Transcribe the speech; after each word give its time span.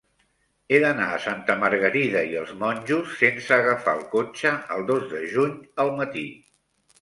He 0.67 0.77
d'anar 0.83 1.09
a 1.15 1.19
Santa 1.25 1.55
Margarida 1.63 2.23
i 2.29 2.33
els 2.39 2.53
Monjos 2.63 3.11
sense 3.19 3.53
agafar 3.59 3.95
el 3.99 4.03
cotxe 4.15 4.55
el 4.79 4.87
dos 4.89 5.07
de 5.13 5.23
juny 5.37 5.55
al 5.85 5.95
matí. 6.03 6.27